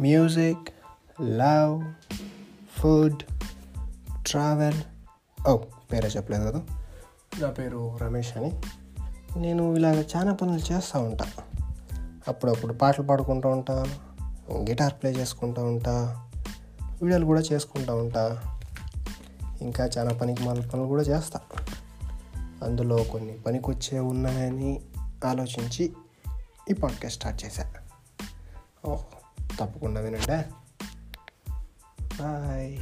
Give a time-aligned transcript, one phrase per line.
[0.00, 0.68] Music
[1.22, 1.92] love
[2.80, 3.22] food
[4.26, 4.82] travel
[5.48, 5.56] ఓ
[5.92, 6.62] పేరే చెప్పలేదు కదా.
[7.40, 8.60] నా పేరు రమేష్ అని.
[9.36, 11.24] నేను ఇలాగ చాలా పనులు చేస్తూ ఉంటా.
[12.28, 13.84] అప్పుడప్పుడు పాటలు పాడుకుంటూ ఉంటా
[14.52, 16.26] గిటార్ ప్లే చేసుకుంటూ ఉంటా
[17.02, 18.42] వీడియోలు కూడా చేసుకుంటూ ఉంటా.
[19.60, 21.40] ఇంకా చాలా పనికి మాల పనులు కూడా చేస్తా.
[22.36, 24.80] అందులో కొన్ని పనికొచ్చే ఉన్నాయని
[25.26, 25.92] ఆలోచించి
[26.70, 27.72] ఈ పాడ్కాస్ట్ స్టార్ట్ చేశా.
[28.86, 28.96] ఓ
[29.60, 30.38] తప్పకుండా వినండి.
[32.16, 32.78] బాయ్